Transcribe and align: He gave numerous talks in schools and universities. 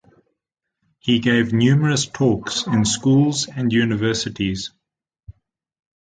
He 0.97 1.19
gave 1.19 1.53
numerous 1.53 2.07
talks 2.07 2.65
in 2.65 2.85
schools 2.85 3.45
and 3.47 3.71
universities. 3.71 4.71